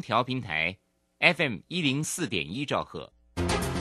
[0.00, 0.76] 调平台
[1.20, 3.12] FM 一零四点一兆赫，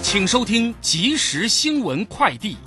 [0.01, 2.57] 请收听即时新闻快递。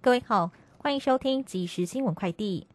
[0.00, 2.66] 各位好，欢迎收听即时新闻快递。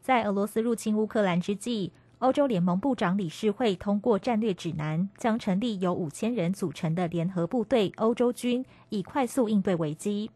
[0.00, 10.30] 在俄罗斯入侵乌克兰之际，欧洲联盟部长理事会通过战略指南，将成立由五千人组成的联合部队——欧洲军，以快速应对危机。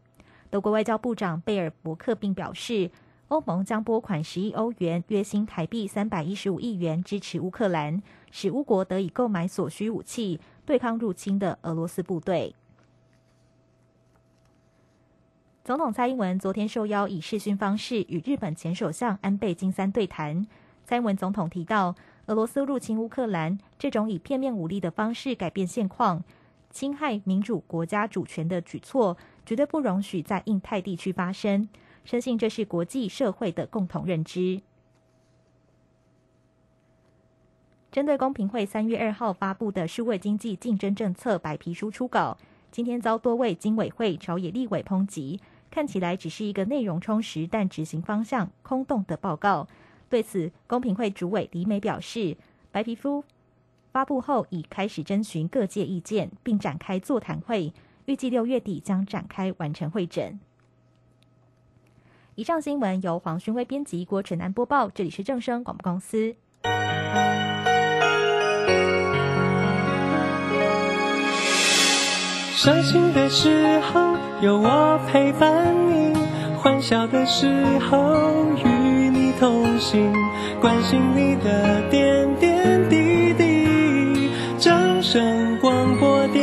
[0.49, 2.91] 德国外交部长贝尔伯克并表示。
[3.29, 8.01] 欧盟将拨款十亿欧元，约新台币三百一十五亿元，支持乌克兰，
[8.31, 12.53] 使乌国得以购买所需武器，对抗入侵的俄罗斯部队。
[15.63, 20.45] 总统蔡英文昨天受邀以视讯方式与日本前首相安倍晋三对谈。
[20.85, 21.95] 蔡英文总统提到，
[22.25, 26.21] 俄罗斯入侵乌克兰这种以片面武力的方式改变现况、
[26.69, 31.67] 侵害民主国家主权的举措，绝对不容许在印太地区发生。
[32.03, 34.61] 深信这是国际社会的共同认知。
[37.91, 42.37] 针对公平会三月二号发布的数位经济竞争政策白皮书初稿，
[42.71, 49.67] 今天遭多位经委会朝野立委抨击，看起来只是一个内容充实但执行方向空洞的报告。
[50.09, 52.35] 对此，公平会主委李美表示，
[52.71, 53.23] 白皮书
[53.91, 57.71] 发布后已开始征询各界意见，并展开座谈会，
[58.05, 60.39] 预计六月底将展开完成会诊。
[62.35, 64.89] 以上新闻由黄勋威编辑，郭晨安播报。
[64.89, 66.35] 这里是正声广播公司。
[72.55, 76.15] 伤心的时候有我陪伴你，
[76.57, 80.11] 欢笑的时候与你同行，
[80.59, 84.31] 关心你的点点滴滴。
[84.57, 86.42] 正声广播电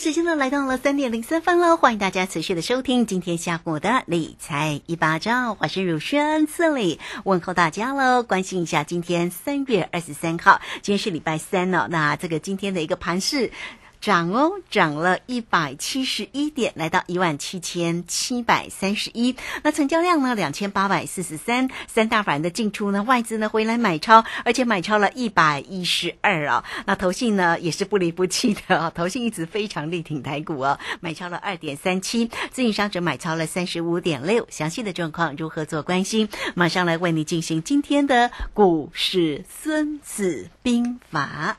[0.00, 13.52] 时间呢来到了三点零三分了，欢迎大家持续的收听今天下午的理财一巴掌，我是乳轩，这里问候大家喽，关心一下今天三月二十三号，今天是礼拜三了，那这个今天的一个盘势。
[14.00, 19.36] 涨哦，涨了一百七十一点，来到一万七千七百三十一。
[19.62, 21.68] 那成交量呢，两千八百四十三。
[21.86, 26.64] 三大法人的进出呢，外资呢回来买超，而且买超了一百一十二啊。
[26.86, 32.30] 那投信呢也是不离不弃的啊， 投信一直非常力挺台股啊，买超了二点三七。
[32.50, 34.46] 自营商则买超了三十五点六。
[34.50, 36.28] 详细的状况如何做关心？
[36.54, 41.58] 马上来为你进行今天的股市孙子兵法。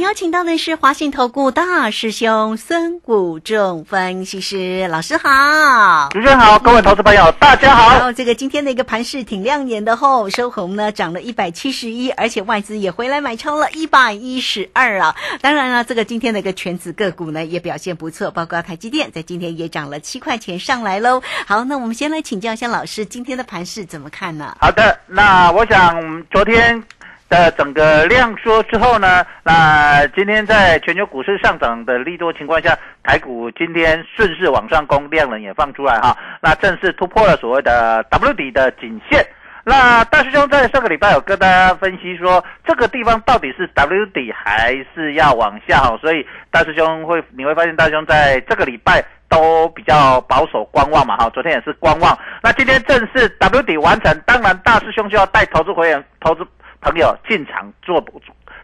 [0.00, 7.90] 邀请到的是华信投顾大师兄孙谷仲分析师老师好，主持人好，各位投资朋友大家好。
[7.90, 15.14] 然后这个今天的一个盘势挺亮眼的吼，收红呢涨了一百七十一，而且外资也回来买超了一百一十二啊。
[15.42, 21.20] 当然了，这个今天的一个全指个股呢也表现不错，包括台积电在今天也涨了七块钱上来喽。
[21.46, 24.56] 好，那我们先来请教一下老师，今天的盘势怎么看呢？
[24.62, 26.82] 好的，那我想昨天。
[27.30, 39.24] 的整个量缩之后呢，那今天在全球股市上涨的利多情况下，台股今天顺势往上攻，量能也放出来哈，那正式突破了所谓的 W 底的颈线。
[39.62, 56.44] 那大师兄在上个礼拜有跟大家分析说，这个地方到底是 W 底还是要往下，所以大师兄会你会发现大师兄在这个礼拜都比较保守观望嘛哈，昨天也是观望，那今天正式 W 底完成，当然大师兄就要带投资会员、投资
[56.80, 58.04] 朋友进场做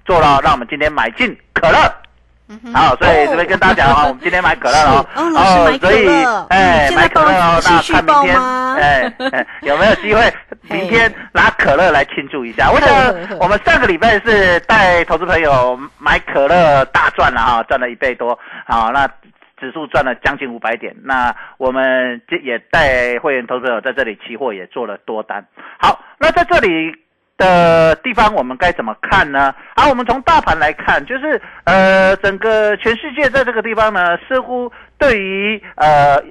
[0.04, 1.78] 做了，让我们今天买进可乐。
[2.72, 10.32] 好，所以这边跟大家讲啊， 我们今天买可乐了哦，所以乐，哎，买可乐哦，那看明天，哎，哎有没有机会？
[10.70, 12.70] 明天拿可乐来庆祝一下？
[12.70, 12.88] 我想
[13.40, 19.08] 我们上个礼拜是带投资朋友买可乐大赚了哈，赚了一倍多，好，那
[19.58, 25.44] 指数赚了将近五百点，那我们这也带会员投资朋友在这里期货也做了多单。
[25.80, 26.94] 好，那在这里。
[27.36, 29.54] 的地方我们该怎么看呢？
[29.74, 36.22] 啊，我们从大盘来看，就是呃，整个全世界在这个地方呢，似乎对于呃。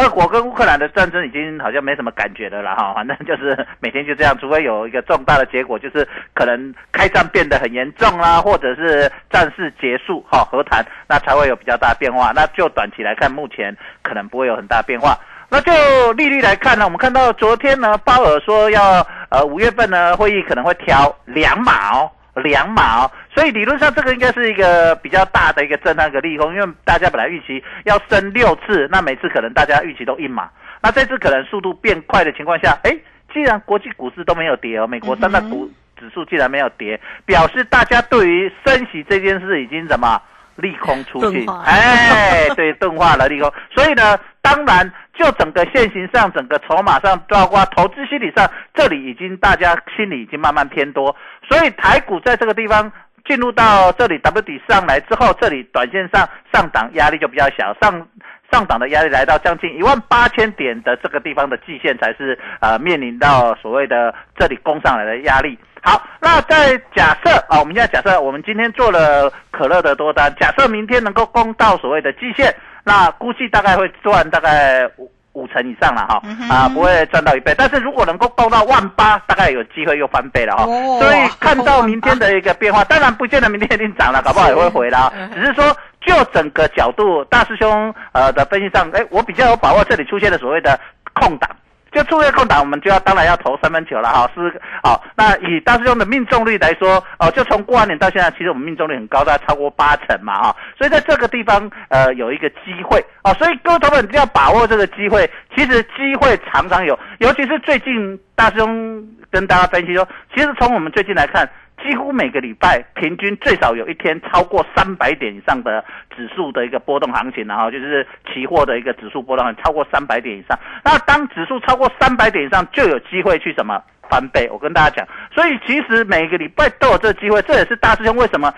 [0.00, 12.30] 俄国跟乌克兰的战争已经好像没什么感觉的了哈， 反正就是每天就这样，除非有一个重大的结果，就是可能开战变得很严重啦，或者是战事结束哈和谈，那才会有比较大变化。
[12.32, 15.18] 那就短期来看，目前可能不会有很大变化。
[15.50, 30.50] 那就利率来看呢，我们看到昨天呢，鲍尔说要呃五月份呢会议可能会调两码哦，两码哦，所以理论上这个应该是一个比较大的一个震撼个利空，因为大家本来预期要升六次，那每次可能大家预期都一码，
[30.82, 32.94] 那这次可能速度变快的情况下，哎，
[33.32, 40.20] 既然国际股市都没有跌哦，美国三大股指数既然没有跌，表示大家对于升息这件事已经怎么
[40.58, 51.14] 利空出尽钝化，哎，对，钝化了利空，所以呢，当然就整个现行上、整个筹码上，包括投资心理上，这里已经大家心里已经慢慢偏多，
[51.48, 52.90] 所以台股在这个地方
[53.24, 58.08] 进入到这里 W 底上来之后，这里短线上上档压力就比较小，上
[58.50, 65.56] 上档的压力来到将近一万八千点的这个地方的季线才是呃面临到所谓的这里攻上来的压力。
[65.82, 72.54] 好，那在假设啊，我们现在假设我们今天做了可乐的多单，假设明天能够攻到所谓的季线，
[72.84, 80.64] 那估计大概会赚大概五五成以上了哈，啊不会赚到一倍，但是如果能够攻到万八，大概有机会又翻倍了哈。
[80.64, 85.76] 哦所以看到明天的一个变化，当然不见得明天一定涨了，搞不好也会回了，只是说。
[86.00, 90.78] 就整个角度，大师兄呃的分析上，哎，我比较有把握这里出现的所谓的
[91.12, 91.50] 空档，
[91.90, 95.02] 就出现空档，我们就要当然要投三分球了哈，是好。
[95.16, 105.28] 那以大师兄的命中率来说，哦，就从过完年到现在，其实我们命中率很高，大概超过八成嘛哈，所以在这个地方呃有一个机会哦，所以各位投们一定要把握这个机会。
[105.56, 111.48] 其实机会常常有，尤其是最近大师兄跟大家分析说，其实从我们最近来看。
[111.82, 115.84] 几乎每个礼拜平均最少有一天超过三百点以上的
[116.14, 120.58] 指数的一个波动行情，然后就是期货的一个指数波动超过三百点以上。
[120.84, 123.80] 那当指数超过三百点以上，就有机会去什么
[124.10, 124.48] 翻倍。
[124.50, 128.52] 我跟大家讲，所以其实每个礼拜都有这个机会，这也是大师兄为什么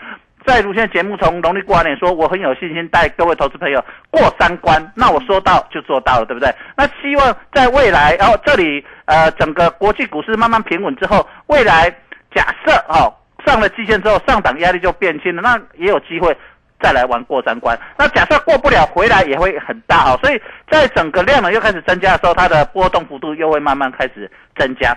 [0.46, 4.92] 在如现节目从农历过完年说我很有信心带各位投资朋友过三关。
[4.96, 6.52] 那我说到就做到了，对不对？
[6.76, 11.94] 那希望在未来，然后这里呃整个国际股市慢慢平稳之后，未来。
[12.34, 13.12] 假设哦
[13.46, 16.36] 上了季线之后，上档压力就变轻了，那也有机会
[16.80, 17.78] 再来玩过三关。
[17.98, 20.18] 那假设过不了，回来也会很大哦。
[20.22, 20.40] 所以
[20.70, 24.96] 在整个量呢又开始增加的时候，它的波动幅度又会慢慢开始增加。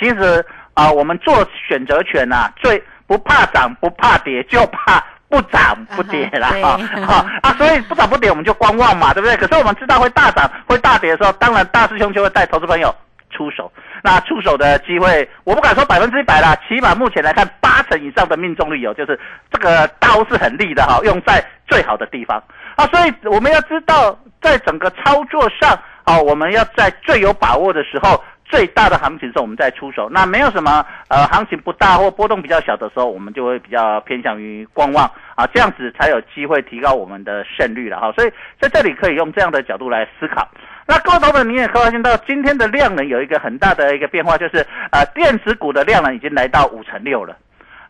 [0.00, 0.44] 其实
[0.74, 9.36] 啊、我们做选择权呐、最不怕涨不怕跌，就怕不涨不跌啦啊哈对哈啊，所以不涨不跌我们就观望嘛，对不对？
[9.36, 12.94] 可是我们知道会大涨会大跌的时候，当然大师兄就会带投资朋友
[13.30, 13.70] 出手。
[14.02, 19.18] 那出手的机会，我不敢说百分之一百啦，起码目前来看，八成以上的命中率有，就是
[19.50, 22.42] 这个刀是很利的哈，用在最好的地方
[22.76, 22.84] 啊。
[22.86, 28.22] 所以我们要知道，在整个操作上啊，我们要在最有把握的时候。
[28.44, 30.10] 最大的行情时候，我们再出手。
[30.10, 38.12] 那没有什么呃行情不大或波动比较小的时候，我们就会比较偏向于观望啊，这样子才有机会提高我们的胜率了哈。
[38.12, 40.46] 所以在这里可以用这样的角度来思考。
[40.86, 47.36] 那各位投本，你也可以发现到今天的量能有一个很大的一个变化，就是呃电子股的量能已经来到五成六了。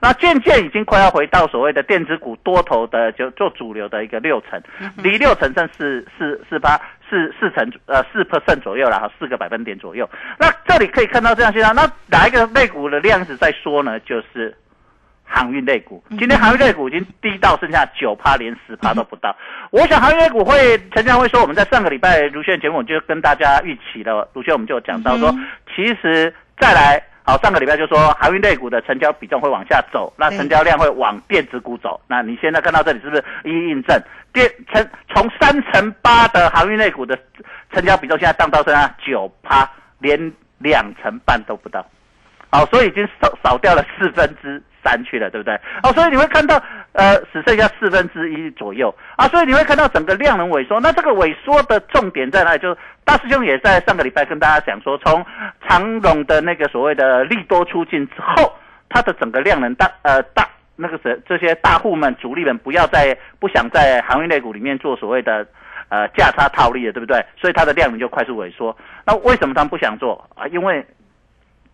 [0.00, 4.60] 那渐渐已经快要回到所谓的电子股多头的就做主流的一个六成，
[4.96, 6.76] 离六成剩四四四八
[7.08, 10.10] 四四成呃四 percent 左右了哈，四个百分点左右。
[10.38, 14.00] 那这里可以看到这样现象，那哪一个类股的量是在说呢？
[14.00, 14.52] 就是
[15.32, 16.04] 航运类股。
[16.10, 19.34] 今天航运类股已经低到剩下九趴，连十趴都不到。
[19.70, 25.34] 我想航运类股会陈江会说，我们在上个礼拜卢轩节目就跟大家预期了，卢轩我们就有讲到说，
[25.74, 27.02] 其实再来。
[27.24, 32.00] 好，上个礼拜就说航运类股的成交比重会往下走，那成交量会往电子股走。
[32.08, 33.96] 那你现在看到这里是不是一一印证？
[34.32, 37.16] 电成从三成八的航运类股的
[37.72, 39.70] 成交比重，现在降到剩下九趴，
[40.00, 41.86] 连两成半都不到，
[42.52, 45.54] 好，所以已经少少掉了四分之三去了，对不对？
[45.82, 50.78] 哦，所以你会看到，呃，只剩下四分之一左右啊，所以你会看到整个量能萎缩。
[50.78, 52.58] 那这个萎缩的重点在哪里？
[52.58, 55.24] 就是大师兄也在上个礼拜跟大家讲说，从
[55.66, 58.52] 长荣的那个所谓的利多出尽之后，
[58.90, 65.46] 它的整个量能大呃大那个是这些大户们主力们不要再不想在航运类股里面做所谓的
[65.88, 67.24] 呃价差套利了，对不对？
[67.40, 68.76] 所以它的量能就快速萎缩。
[69.06, 70.46] 那为什么他们不想做啊？
[70.48, 70.84] 因为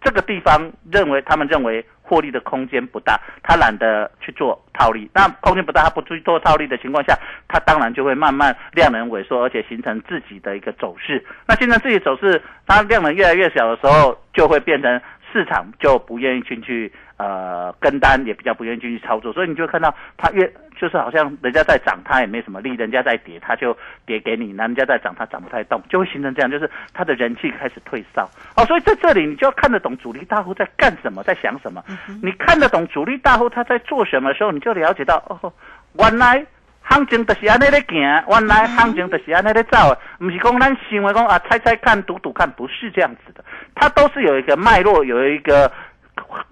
[0.00, 5.10] 这个地方认为他们认为获利的空间不大，他懒得去做套利。
[5.12, 11.24] 那空间不大，他不去做套利的情况下，他当然就会慢慢量能萎缩，而且形成自己的一个走势。
[11.46, 15.00] 那形成自己走势，它量能越来越小的时候，就会变成
[15.32, 19.32] 市场就不愿意进去呃跟单，也比较不愿意进去操作。
[19.32, 28.28] 所以你就会看到它越就是好像人家在涨，它也没什么力；人家在跌，它就跌给你；那人家在涨，它涨不太动，就会形成这样，就是它的人气开始退烧。
[28.56, 31.82] 哦，所以在这里你就要看得懂主力大户在干什么，在想什么。
[32.22, 35.52] 你看得懂主力大户他在做什么的时候，你就了解到哦，
[35.94, 36.46] 原来
[36.80, 43.44] 行情就是安尼咧行，原来行情就是安尼咧走的，不是讲咱想的讲啊猜猜看、赌赌看，不是这样子的，
[43.74, 45.70] 它都是有一个脉络，有一个。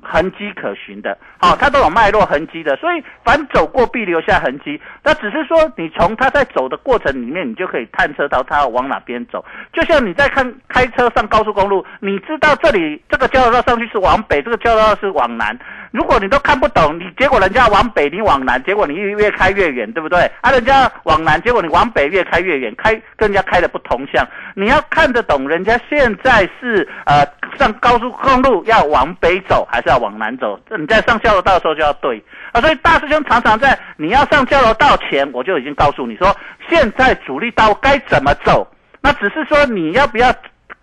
[0.02, 4.80] 痕迹可循的，好、它都有脉络痕迹的，所以凡走过必留下痕迹。
[5.02, 9.44] 那只是说，你从它在走的过程里面，你就可以探测到它往哪边走。
[9.72, 15.58] 就像你在看开车上高速公路，你知道这里这个交道上去是往北，这个交道是往南。
[15.96, 20.30] 如果你都看不懂，你结果人家往北，你往南，结果你越开越远，对不对？
[20.42, 24.22] 啊，人家往南，结果你往北越开越远，开跟人家开的不同向。
[24.54, 27.26] 你要看得懂，人家现在是呃
[27.58, 30.60] 上高速公路要往北走，还是要往南走？
[30.78, 32.22] 你在上交流道的时候就要对
[32.52, 32.60] 啊。
[32.60, 36.36] 所以大师兄常常在你要上交流道前，我就已经告诉你说，
[36.68, 38.70] 现在主力道该怎么走。
[39.00, 40.30] 那只是说你要不要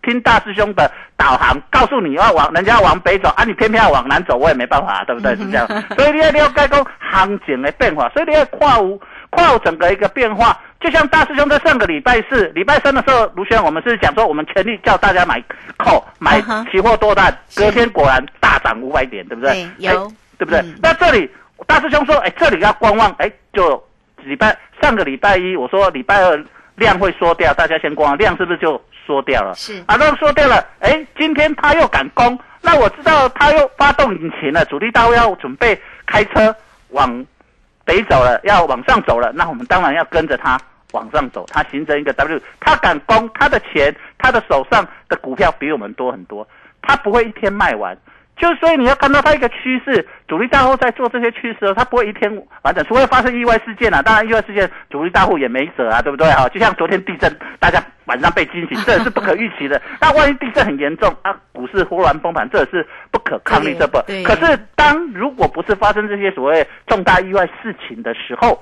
[0.04, 5.36] 听大师兄的导航，告诉你要往人家往北走啊，你偏偏要往南走，我也没办法，对不对？
[5.36, 5.68] 是这样。
[5.96, 10.60] 所以你要了解讲行情的变化，所以你要跨无跨无整个一个变化。
[10.80, 15.42] 就像大师兄在上个礼拜四、礼拜三的时候，卢轩，我们是讲说我们全力叫大家买
[15.78, 19.54] call 买期货多单，隔天果然大涨五百点，对不对？
[19.54, 20.60] 对有哎对不对？
[20.60, 21.30] 嗯那这里
[21.66, 23.82] 大师兄说，哎，这里要观望，哎，就
[24.26, 26.46] 礼拜上个礼拜一我说礼拜二
[26.76, 29.54] 量会缩掉，大家先观望，量是不是就缩掉了？
[29.56, 36.56] 是啊，量缩掉了，哎，今天他又敢攻，那我知道他又发动引擎了，主力大户要准备开车
[36.90, 37.26] 往
[37.86, 40.60] 北走了，要往上走了，那我们当然要跟着他
[40.94, 46.48] 往上走，它形成一个 W，他敢攻，他的钱，他的手上的股票比我们多很多，
[46.82, 47.98] 他不会一天卖完。
[48.36, 52.30] 就所以你要看到它一个趋势，主力大户在做这些趋势，它不会一天
[52.64, 54.02] 完整，除非发生意外事件啊。
[54.02, 56.50] 当然，意外事件主力大户也没辙啊，对不对啊？
[56.50, 59.80] 就像昨天地震，大家晚上被惊醒，这也是不可预期的。
[60.02, 64.00] 那万一地震很严重啊，股市忽然崩盘，这也是不可抗力，这不。
[64.26, 68.62] 可是当如果不是发生这些所谓重大意外事情的时候，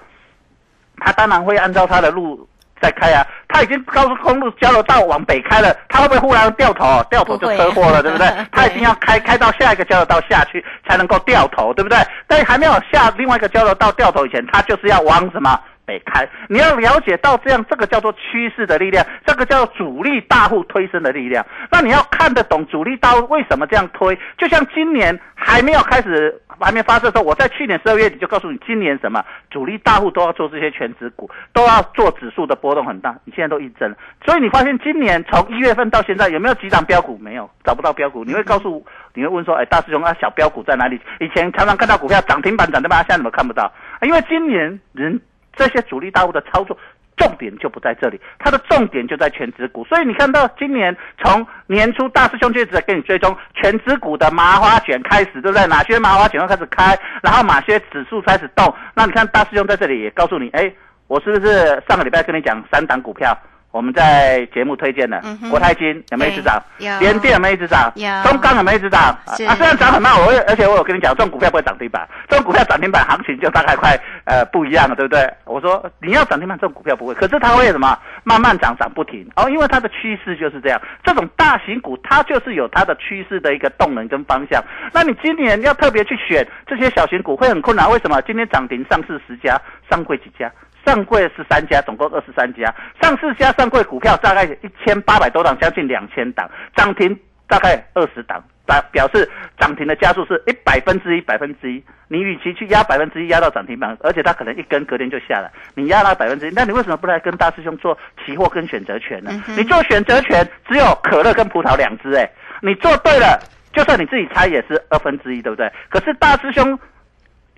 [0.98, 2.48] 他当然会按照他的路
[2.82, 3.26] 在开啊。
[3.48, 7.04] 他已经高速公路交流道往北开了，他会不会忽然掉头？
[7.10, 8.46] 掉头就车祸了，对不对对？
[8.52, 11.98] 他已经要开开到下一个交流道下去才能够掉头，对不对？
[12.28, 15.60] 但还没有下另外一个交流道掉头以前，他就是要往什么？
[15.86, 21.46] 北开，你要了解到这样，这个叫做趋势的力量，这个叫做主力大户推升的力量。
[21.72, 33.16] 那你要看得懂主力大户为什么这样推，就像今年还没有开始，还没发射的时候，我在去年十二月底就告诉你，今年什么主力大户都要做这些全指股，都要做指数的波动很大。
[33.26, 37.18] 你现在都印证了，所以你发现今年从一月份到现在有没有几档标股？
[37.18, 38.24] 没有，找不到标股。
[38.24, 41.00] 你会告诉，你会问说，哎，大师兄啊，小标股在哪里？
[41.20, 43.72] 以前常常看到股票涨停板涨停板，现在怎么看不到？
[44.04, 45.20] 因为今年人
[45.56, 46.78] 这些主力大户的操作。
[47.18, 49.84] 重点就不在这里，它的重点就在全指股。
[49.86, 55.68] 所以你看到今年从年初大师兄就一直在跟你追踪全指股的麻花卷开始，对不对？
[55.68, 58.74] 哪些麻花卷要开始开，然后哪些指数开始动。
[58.96, 60.74] 那你看大师兄在这里也告诉你，哎，
[61.06, 63.38] 我是不是上个礼拜跟你讲三档股票？
[63.72, 66.62] 我们在节目推荐的嗯国泰金有没有一直涨？
[66.78, 67.92] 对有联电有没有一直涨？
[67.96, 69.18] 有中钢有没有一直涨？
[69.38, 75.32] 是啊，虽然涨很慢，我会而且我有跟你讲，这种股票不会涨停板，这种股票涨停板行情就大概快呃不一样了，对不对？
[75.46, 77.98] 我说你要涨停板，这种股票不会，可是它会什么？
[78.24, 80.80] 慢慢涨，涨不停哦，因为它的趋势就是这样。
[81.04, 84.62] 这种大型股，它就是有它的趋势的一个动能跟方向。
[84.94, 88.22] 那你今年要特别去选这些小型股会很困难，为什么？
[88.24, 89.60] 今天涨停上市十家，
[89.90, 90.52] 上柜几家？
[90.86, 101.84] 上柜十三家，总共二十三家，上市加上柜股票大概一千八百多档，将近两千档，涨停大概二十档，表表示涨停的加速是一百分之一，百分之一。
[102.08, 109.32] 你与其去压百分之一压到涨停板，而且它可能一根隔天就下来，你压到百分之一，那你为什么不来跟大师兄做期货跟选择权呢？
[109.56, 112.30] 你做选择权只有可乐跟葡萄两只，哎，
[112.62, 113.40] 你做对了，
[113.72, 115.72] 就算你自己猜也是二分之一，对不对？
[115.90, 116.78] 可是大师兄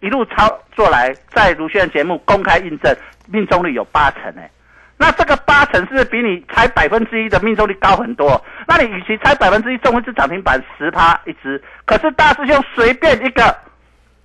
[0.04, 2.94] 一路操作来，在卢轩节目公开印证，
[3.30, 4.52] 命中率有八成哎。
[4.98, 8.44] 那这个八成是比你猜百分之一的命中率高很多。
[8.68, 13.58] 那你与其猜百分之一中一只涨停板十趴一只，可是大师兄随便一个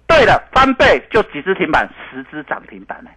[0.09, 3.11] 对了翻倍就几只停板，十只涨停板呢？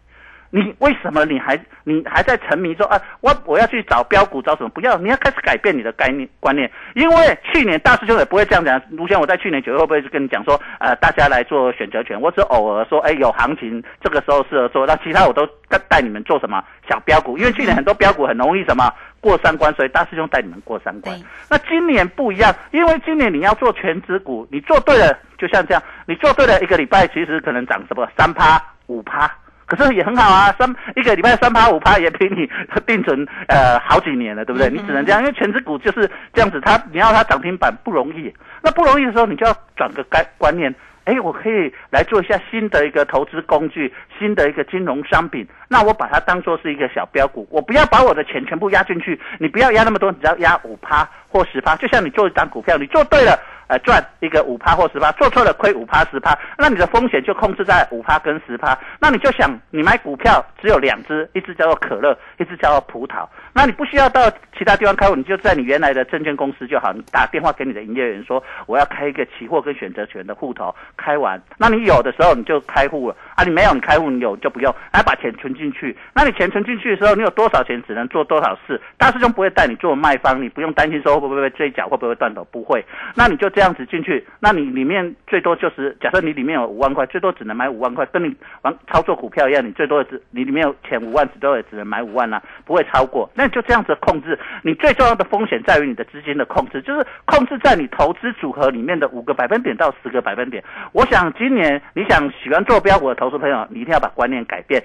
[0.53, 3.01] 你为什么你还你还在沉迷说啊？
[3.21, 4.69] 我我要去找标股找什么？
[4.69, 6.69] 不要，你要开始改变你的概念观念。
[6.93, 8.79] 因为去年大师兄也不会这样讲。
[8.89, 12.19] 卢先，我在去年九月会不会跟你讲说，呃，大家来做选择权？
[12.19, 14.85] 我只偶尔说，哎，有行情这个时候适合做。
[14.85, 17.37] 那其他我都带带你们做什么小标股？
[17.37, 18.91] 因为去年很多标股很容易什么
[19.21, 21.17] 过三关，所以大师兄带你们过三关。
[21.49, 29.31] 那今年不一样，因为今年你要做全指股，你做对了，就像这样，你做对了一个礼拜，其实可能涨什么三趴五趴。
[29.71, 32.49] 可是也很好啊，三一个礼拜三趴五趴也比你
[32.85, 34.69] 定存呃好几年了，对不对？
[34.69, 38.33] 你只能这样，因为全职股就是这样子，它你要它涨停板不容易。
[38.61, 40.75] 那不容易的时候，你就要转个概观念，
[41.05, 45.47] 哎，我可以来做一下新的一个投资工具，新的一个金融商品。
[45.69, 53.39] 那我把它当做是一个小标股，我不要把我的钱全部压进去，你不要压那么多，你只要压五趴或十趴，就像你做一张股票，你做对了。
[53.71, 58.77] 呃，赚一个五趴或十趴，做错了亏五趴十趴，那你的风险就控制在五趴跟十趴。
[58.99, 63.25] 那你就想，你买股票只有两只，一只叫做可乐，一只叫做葡萄。
[63.53, 66.91] 那你不需要到其他地方开户，你就在你原来的证券公司就好。
[66.91, 75.97] 你打电话给你的营业员说，我要开一个期货跟选择权的户头，开完，那你有的时候你就开户了啊，你没有你开户，你有就不用，来把钱存进去。
[76.13, 82.85] 那你钱存进去的时候，你有多少钱只能做多少事，大师兄不会带你做卖方，你不用担心说会不会被追缴，会不会断头，不会。
[83.15, 93.29] 那你就这样子进去，那你里面最多就是假设你里面有五万块，最多只能买五万块，跟你玩操作股票一样，你最多只你里面有钱五万，最多也只能买五万啦，不会超过。
[93.33, 100.63] 那就这样子控制，你最重要的风险在于你的资金的控制，就是控制在你投资组合里面的五个百分点到十个百分点。
[100.91, 104.83] 我想今年你想喜欢做标股的投资朋友，你一定要把观念改变。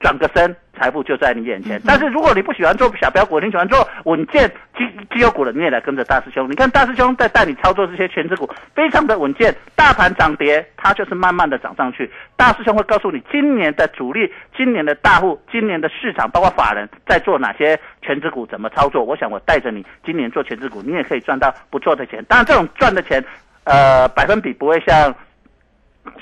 [0.00, 1.80] 转个身，财富就在你眼前。
[1.86, 6.50] 但是如果你不喜欢做小标股，你喜欢做稳健基绩优股的，你也来跟着大师兄。
[6.50, 9.54] 你看大师兄在带你操作这些全职股，非常的稳健。
[9.76, 12.10] 大盘涨跌，它就是慢慢的涨上去。
[12.36, 19.04] 大师兄会告诉你今年的主力、今年的大户、今年的市场，包括法人在做哪些全职股，怎么操作。
[19.04, 22.24] 我想我带着你今年做全职股，你也可以赚到不错的钱。
[22.28, 23.22] 当然这种赚的钱，
[23.64, 25.14] 呃，百分比不会像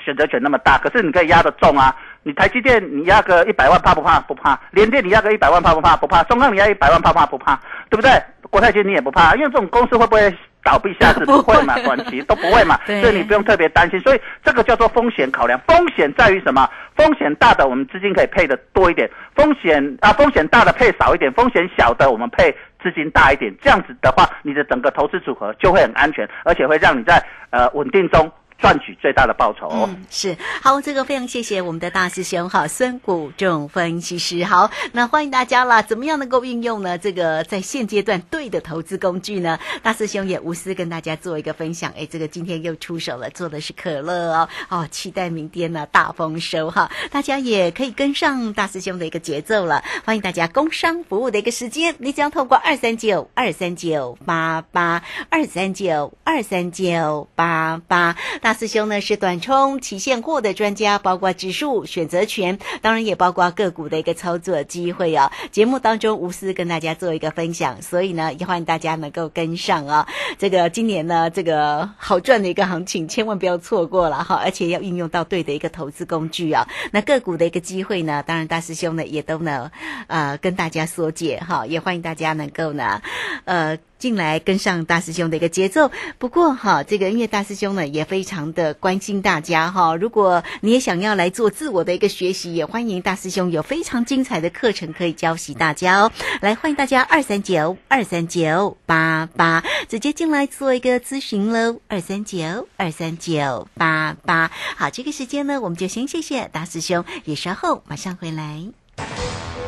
[0.03, 1.95] 选择权那么大，可是你可以压得重啊。
[2.23, 4.19] 你台积电你压个一百万怕不怕？
[4.21, 4.59] 不怕。
[4.71, 5.95] 联电你压个一百万怕不怕？
[5.97, 6.23] 不怕。
[6.23, 7.25] 中钢你压一百万怕不怕？
[7.25, 8.11] 不怕，对不对？
[8.49, 11.25] 国泰金你也不怕，因为这种公司会不会倒闭下市？
[11.25, 13.99] 不会嘛，短期都不会嘛， 所以你不用特别担心。
[14.01, 15.59] 所以这个叫做风险考量。
[15.65, 16.69] 风险在于什么？
[16.95, 22.51] 风险大的我们资金可以配的多一点，风险啊风险大的配少一点，风险小的我们配
[22.83, 23.51] 资金大一点。
[23.61, 28.29] 这样子的话，你的整个投资组合就会很安全，而且会让你在呃稳定中。
[28.61, 29.67] 赚取最大的报酬。
[29.71, 34.43] 嗯，是好，这个非常谢谢我们的大师兄哈，孙谷仲分析师。
[34.45, 36.95] 好，那欢迎大家啦，怎么样能够运用呢？
[36.95, 39.59] 这个在现阶段对的投资工具呢？
[39.81, 41.91] 大师兄也无私跟大家做一个分享。
[41.97, 44.47] 哎，这个今天又出手了，做的是可乐哦。
[44.69, 49.83] 哦，期待明天呢大丰收哈，大家也可以跟上大师兄的一个节奏了。
[50.05, 58.50] 欢迎大家工商服务的一个时间，你只要透过二三九二三九八八二三九二三九八八大。
[58.51, 65.31] 大师兄呢是短冲期现货的专家，包括指数、选择权，当然也包括个股的一个操作机会啊。
[65.51, 70.05] 节目当中无私跟大家做一个分享，所以呢也欢迎大家能够跟上啊。
[70.37, 76.67] 这个今年呢这个好赚的一个行情，千万不要错过了哈，而且要运用到对的一个投资工具啊。
[76.91, 79.71] 那个股的一个机会呢，当然大师兄呢也都能
[80.07, 83.01] 呃跟大家说解哈，也欢迎大家能够呢
[83.45, 83.77] 呃。
[84.01, 85.91] 进来跟上大师兄的一个节奏。
[86.17, 89.95] 不过哈，这个音乐大师兄呢也非常的关心大家哈。
[89.95, 96.11] 如果你也想要来做自我的一个学习，也欢迎大师兄有非常精彩的课程可以教习大家哦。
[96.41, 101.79] 来，欢迎大家二三九二三九八八直接进来做一个咨询喽。
[101.87, 104.49] 二三九二三九八八。
[104.75, 109.60] 好，这个时间呢，我们就先谢谢大师兄，也稍后马上回来。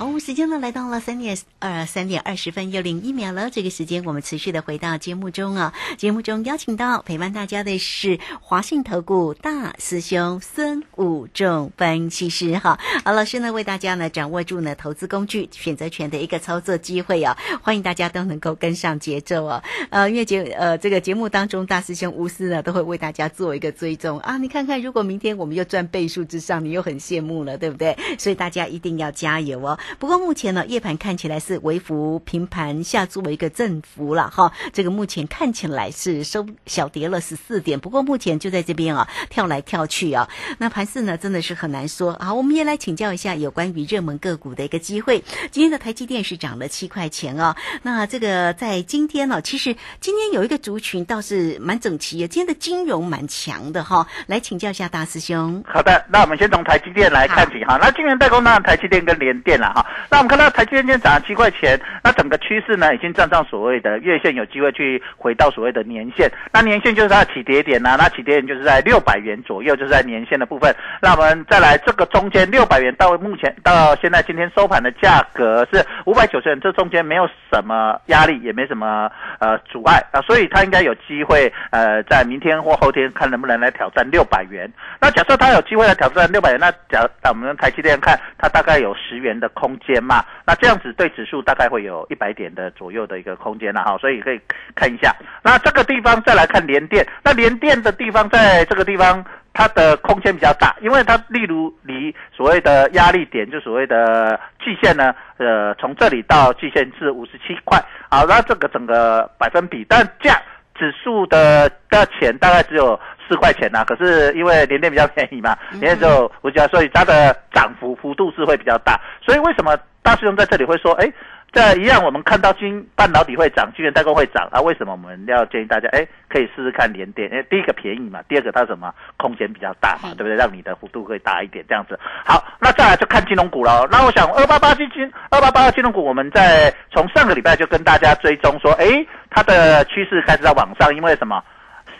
[0.00, 3.50] 好，时间呢来到了三点二三点二十分又零一秒了。
[3.50, 12.80] 这个时间我们持续的回到节目中啊，节目中邀请到陪伴大家的是华信投顾大师兄孙武仲分析师哈。
[13.04, 19.62] 好，老师呢为大家呢掌握住呢投资工具选择权的一个操作机会啊，欢迎大家都能够跟上节奏啊。
[19.90, 24.38] 呃，因为节呃这个节目当中大师兄无私呢都会为大家做一个追踪啊。
[24.38, 27.94] 你看看，如果明天我们又赚倍数之上，你又很羡慕了，对不对？
[28.18, 29.78] 所以大家一定要加油哦。
[29.98, 34.52] 不过目前呢，夜盘看起来是微幅平盘下作为一个振幅了哈。
[34.72, 40.28] 这个目前看起来是收小跌了十四点，不过目前就在这边啊跳来跳去啊。
[40.58, 42.16] 那盘势呢真的是很难说。
[42.20, 45.24] 好，我们也来请教一下有关于热门个股的一个机会。
[45.50, 47.56] 今天的台积电是涨了七块钱啊。
[47.82, 54.06] 那这个在今天呢，其实今天有一个族群倒是蛮整齐的，今天的金融蛮强的哈。
[54.26, 55.62] 来请教一下大师兄。
[55.66, 57.78] 好的，那我们先从台积电来看起哈。
[57.80, 59.79] 那今年代工当然台积电跟联电了哈。
[60.10, 66.30] 那我们看到台积电今天涨了七块钱，那整个趋势呢已经站上所谓的月线，有机会去回到所谓的年线。
[66.52, 70.74] 那年线就是它的起跌点呐、那起跌点就是在六百元左右，就是在年线的部分。
[71.00, 84.70] 那我们再来这个中间六百元到目前到现在今天收盘的价格是五百九十元，这中间没有什么压力，也没什么呃阻碍啊，所以它应该有机会呃在明天或后天看能不能来挑战六百元。
[85.00, 94.40] 那假设它有机会来挑战六百元，那假那我们台积电看它大概有十元的空空间嘛，那这样子对指数大概会有一百点的左右的一个空间了哈，所以可以
[94.74, 95.14] 看一下。
[95.42, 99.24] 那这个地方再来看联电，那联电的地方在这个地方。
[99.52, 107.76] 它的空间比较大，因为它例如离所谓的压力点，就所谓的季线呢，呃，从这里到季线是五十七块，
[108.08, 110.40] 好，那这个整个百分比，但价
[110.78, 112.98] 指数的的钱大概只有
[113.30, 121.08] 四块钱呐、可是因为联电比较便宜嘛，联电只有五家，所以它的涨幅幅度是会比较大，所以为什么大师兄在这里会说，哎？
[121.52, 124.60] 这一样，我们看到晶半导体会涨，晶圆代工会涨啊？
[124.60, 125.88] 为什么我们要建议大家？
[125.88, 127.28] 哎，可以试试看联电。
[127.32, 130.36] 哎，第一个便宜嘛，第二个它什么空间比较大嘛，对不对？
[130.36, 131.98] 让你的幅度会大一点，这样子。
[132.24, 133.84] 好，那再来就看金融股了。
[133.90, 141.42] 那我想二八八基金，二八八的金融股，我们在从上个礼拜就跟大家追踪说，哎，它的趋势开始在往上，因为什么？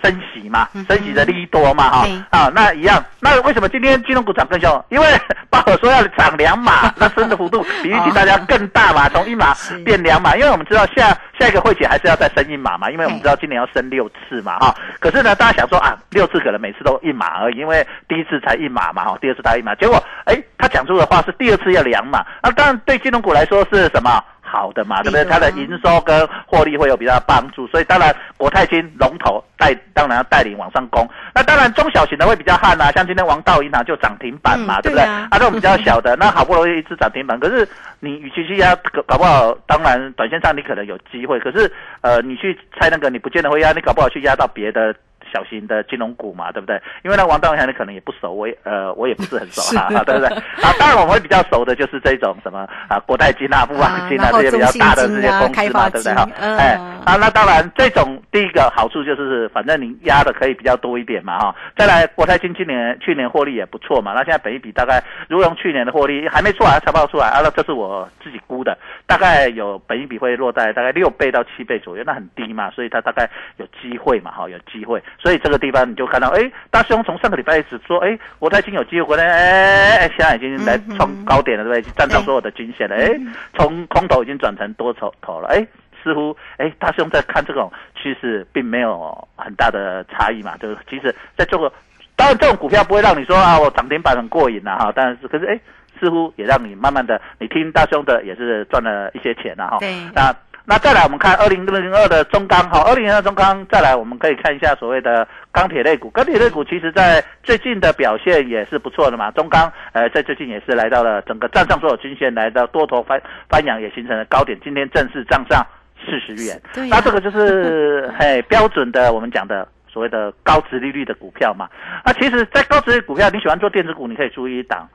[0.02, 3.02] 升息嘛，升息的利多嘛，哈、啊，那一样。
[3.20, 4.84] 那为什么今天金融股涨更凶？
[4.88, 5.06] 因为
[5.50, 10.34] 鲍尔说要涨两码， 那升的幅度 比预期大家更大嘛，从一码变两码。
[10.36, 14.74] 因为我们知道下下一个会期还是要再升一码嘛，因为我们知道今年要升六次嘛，哈。
[14.98, 19.74] 可是呢，大家想说啊，六次可能每次都一码而已，因为第一次才一码嘛，哈，第二次才一码。
[19.74, 24.22] 结果，哎，他讲出的话是第二次要两码，那当然对金融股来说是什么？
[24.42, 25.24] 好的嘛，对不对？
[25.26, 29.72] 它的营收跟获利会有比较帮助，所以当然国泰金龙头带，
[30.20, 31.08] 要带领往上攻。
[31.34, 35.04] 那当然中小型的会比较悍啊，像今天王道银行就涨停板嘛，对不对？
[35.04, 37.66] 啊，这种比较小的，那好不容易一次涨停板，可是
[38.00, 41.70] 你与其去压，搞不好当然短线上你可能有机会，可是
[42.02, 44.94] 呃，你去猜那个，你不见得会压，你搞不好去压到别的。
[45.32, 46.80] 小型的金融股嘛，对不对？
[47.02, 50.28] 因为那王道银行你可能也不熟，我也呃我也不是很熟哈、啊， 对不对？
[50.28, 56.14] 啊，当然我们会比较熟的就是这种什么啊国泰金啊、富邦金啊这些比较大的这些公司嘛，对不对？
[56.14, 61.54] 哈，哎啊，那当然这种第一个好处就是反正你压的可以比较多一点嘛，哈。
[61.76, 75.02] 再来国泰金今年去年获利也不错嘛，那现在本一比大概如果用去年的获利还没出来财报出来啊，那这是我自己估的，大概有本一比会落在大概六倍到七倍左右，那很低嘛，所以它大概有机会嘛，哈，有机会。
[75.22, 81.92] 所以这个地方你就看到，哎，大兄从上个礼拜一直说，哎，国泰金有机会回来，哎，哎，现在已经来创高点了，对不对？
[81.92, 83.10] 站上所有的均线了，哎，
[83.54, 85.66] 从空头已经转成多头头了，哎，
[86.02, 91.70] 似乎，哎，大兄在看这种趋势，并没有很大的差异嘛，就是其实在这个，
[92.16, 95.60] 当然这种股票不会让你说啊，我涨停板很过瘾呐，哈，但是可是，哎，
[96.00, 100.34] 似乎也让你慢慢的，你听大兄的也是赚了一些钱了哈，对，那。
[100.70, 106.08] 那再来，我们看二零零二的中钢，哈，二零零二中钢，再来我们可以看一下所谓的钢铁类股。
[106.10, 109.32] 钢铁类股其实在最近的表现也是不错的嘛。
[109.32, 114.56] 中钢，呃，在最近也是来到了整个站上所有均线，来到多头翻翻扬，也形成了高点。
[114.62, 115.66] 今天正式站上
[116.06, 121.68] 四十元，对、啊，那这个就是 嘿标准的我们讲的所谓的高值利率的股票嘛。
[122.04, 124.88] 那其实，在高值率股票，你喜欢做电子股，你可以注意一档。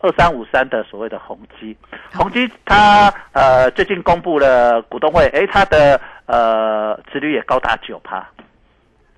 [0.00, 1.76] 二三五三的所谓的宏基，
[2.14, 8.24] 宏基它呃最近公布了股东会，诶，它的呃殖率也高达九趴，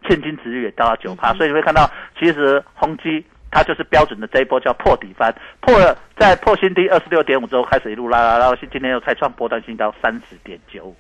[0.09, 10.97] 现金殖率也高达九趴，所以你会看到，其实宏基它就是标准的这一波叫破底翻，破了在破新低二十六点五之后开始一路拉拉，然后今天又开创波段新高三十点九五。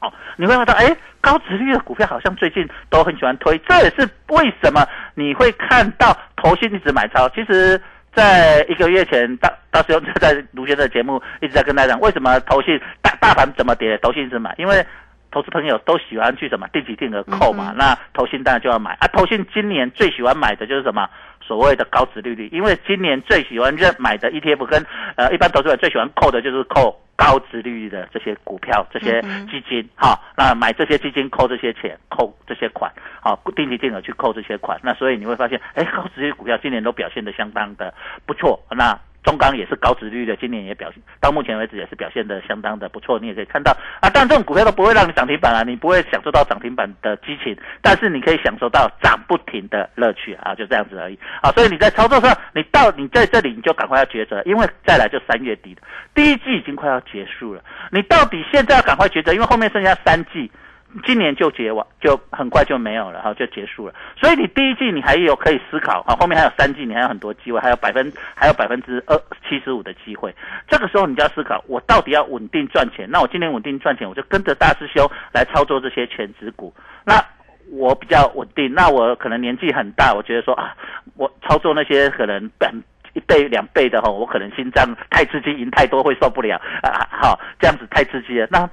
[0.00, 7.82] 哦，你会看到，哎，高值率的股票好像最近都很喜欢推，这也是为什么你会看到投信一直买超，其实。
[8.14, 14.84] 在一个月前，大大师兄就 在卢先生的节目一直在跟大家讲，为什么投信大大盘怎么跌，投信是买，因为
[15.30, 19.06] 投资朋友都喜欢去什么定期定额扣嘛，嗯那投信当然就要买啊。
[19.08, 21.08] 投信今年最喜欢买的就是什么？
[21.46, 24.82] 所谓的高值利率，因为今年最喜欢认买的 ETF 跟
[25.16, 37.92] 呃一般投资者最喜欢扣的就是扣高值利率的这些股票、这些基金，哈、那买这些基金扣这些钱，扣这些款，好、定期定额去扣这些款，那所以你会发现，哎，高值利率股票今年都表现的相当的
[38.26, 38.98] 不错，那。
[39.24, 43.18] 中钢也是高值率的，今年也表现到目前为止也是表现的相当的不错。
[43.18, 51.50] 你也可以看到啊，但这种股票都不会让你涨停板啊，你不会享受到涨停板的激情，但是你可以享受到涨不停的乐趣啊，就这样子而已啊。
[51.52, 55.80] 所以你在操作上，你到你在这里你就赶快要抉择，因为再来就三月底了，
[56.14, 60.50] 第一季已经快要结束了，你到底现在要赶快抉择，因为后面剩下三季。
[61.04, 63.94] 今年就结完，就很快就没有了，哈，就结束了。
[64.16, 69.16] 所以你第一季你还有可以思考，啊，后面还有三季，你还有很多机会，还有百分还有百分之二
[69.48, 70.32] 七十五的机会。
[70.68, 73.08] 这个时候你就要思考，我到底要稳定赚钱？
[73.10, 76.72] 那我今年稳定赚钱，我就跟着大师兄来操作这些全职股。
[77.04, 77.14] 那
[77.72, 80.76] 我比较稳定，那我可能年纪很大，我觉得说啊，
[81.16, 82.70] 我操作那些可能本
[83.14, 87.08] 一倍两倍的哈，我可能心脏太刺激，赢太多会受不了啊。
[87.10, 88.70] 好，这样子太刺激了，那。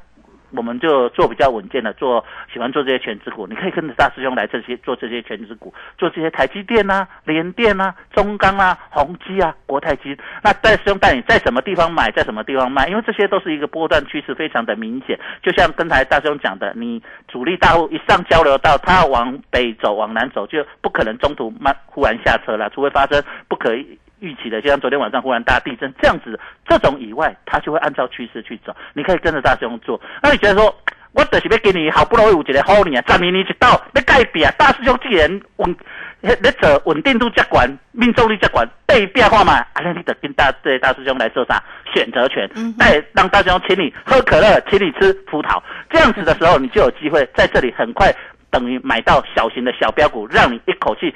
[0.52, 10.18] 我们就做比较稳健的，做喜欢做这些全职股，你可以跟着大师兄来这些做这些全职股，做这些台积电啊、联电啊、中钢啊、宏基啊、国泰金。
[10.44, 15.20] 那大师兄带你在什么地方买，在什么地方卖，因为这些都是一个波段趋势非常的明显。
[15.42, 28.74] 就像刚才大师兄讲的，你主力大户一上交流道，他往北走、往南走，就不可能中途慢忽然下车了，除非发生不可以预期的，就像昨天晚上忽然大地震这样子，这种以外，他就会按照趋势去走。
[28.94, 30.00] 你可以跟着大师兄做。
[30.22, 30.74] 那你觉得说，
[31.12, 35.76] 我就是要给你好不容易有一个好年，十年年一到要改变，大师兄既然稳，
[36.22, 48.14] 你做稳定度较管，命中率较管，被变化嘛，啊，那你得跟大对大师兄来做啥选择权，带让大师兄请你喝可乐，请你吃葡萄，这样子的时候，你就有机会在这里很快
[48.52, 51.14] 等于买到小型的小标股，让你一口气。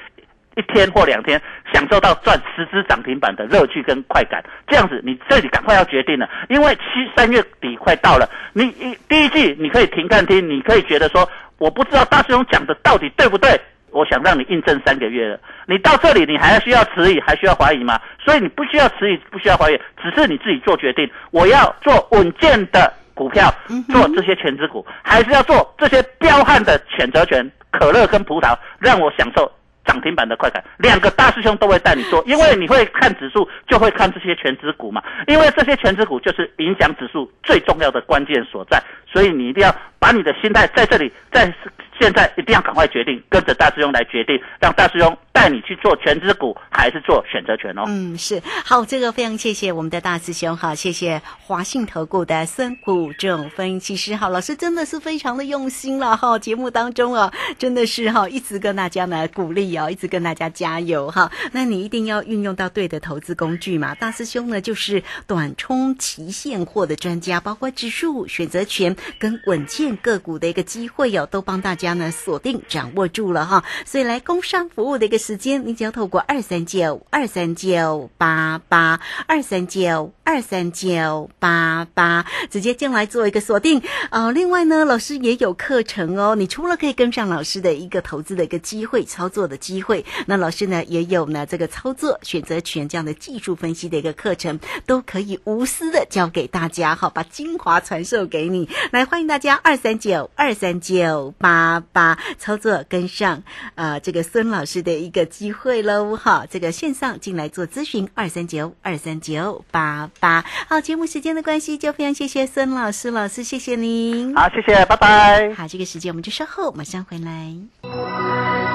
[0.56, 1.41] 一天或两天
[1.74, 6.82] 享受到赚十只涨停板的乐趣跟快感，这样子你这里赶快要决定了，因为七
[7.15, 13.60] 三月底快到了，你一第一季你可以停看听，你可以觉得说我不知道大师兄讲的到底对不对，
[13.91, 18.00] 我想让你印证三个月了，你到这里你还需要迟疑，还需要怀疑吗？
[18.24, 23.54] 所以你不需要迟疑，不需要怀疑，只是你自己做决定，我要做稳健的股票，
[23.89, 29.52] 做这些全职股，还是要做这些彪悍的选择权，可乐跟葡萄，让我享受。
[29.86, 35.02] 涨停板的快感，两个大师兄都会带你做， 因为你会看指数，就会看这些全指股嘛。
[35.28, 38.82] 因为这些全指股就是影响指数最重要的关键所在，
[39.15, 41.49] 所以你一定要把你的心态在这里，在
[41.97, 47.86] 现在一定要赶快决定，跟着大师兄来决定，让大师兄带你去做全资股还是做选择权哦。
[47.88, 61.32] 嗯，是好，这个非常谢谢我们的大师兄哈，谢谢华信投顾的孙谷正分析师哈，老师真的是非常的用心了哈，节目当中啊，真的是哈，一直跟大家呢鼓励哦，一直跟大家加油哈。
[61.54, 73.63] 那你一定要运用到对的投资工具嘛，大师兄呢就是短冲期现货的专家，包括指数、选择权跟稳健个股的一个机会哦，都帮大家呢锁定掌握住了哈。
[73.86, 83.82] 所以来工商服务的一个时间，你只要透过二三九二三九八八二三九二三九八八直接进来做一个锁定。
[84.10, 86.36] 呃，另外呢，老师也有课程哦。
[86.36, 98.68] 你除了可以跟上老师的一个投资的一个机会、操作的机会，那老师呢也有呢这个操作选择权这样的技术分析的一个课程，都可以无私的教给大家，好，把精华传授给你。
[98.95, 103.43] 来，欢迎大家二三九二三九八八操作跟上
[103.75, 110.45] 呃这个孙老师的一个机会喽，哈，这个线上进来做咨询二三九二三九八八。
[110.69, 114.34] 好，节目时间的关系，就非常谢谢孙老师，老师谢谢您。
[114.34, 115.53] 好，谢谢，拜拜。
[115.55, 118.74] 好，这个时间我们就稍后马上回来。